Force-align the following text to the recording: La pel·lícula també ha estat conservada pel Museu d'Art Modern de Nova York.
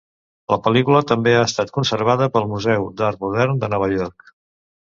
La 0.53 0.57
pel·lícula 0.67 1.01
també 1.11 1.33
ha 1.39 1.43
estat 1.49 1.71
conservada 1.77 2.31
pel 2.39 2.49
Museu 2.57 2.89
d'Art 3.03 3.25
Modern 3.27 3.63
de 3.67 3.71
Nova 3.75 3.95
York. 3.97 4.35